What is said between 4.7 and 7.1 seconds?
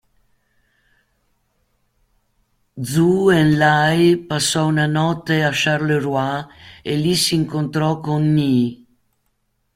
notte a Charleroi e